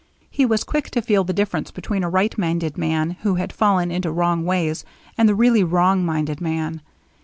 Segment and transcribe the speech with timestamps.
[0.31, 3.91] He was quick to feel the difference between a right minded man who has fallen
[3.91, 4.83] into wrong ways
[5.15, 6.81] and the really wrong minded man.